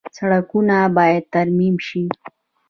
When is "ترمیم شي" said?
1.33-2.03